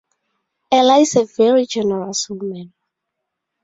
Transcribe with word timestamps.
Ella 0.71 0.97
is 0.97 1.15
a 1.15 1.25
very 1.25 1.67
generous 1.67 2.27
woman. 2.27 2.73